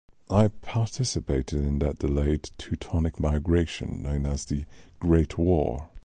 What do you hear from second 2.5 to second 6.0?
Teutonic migration known as the Great War.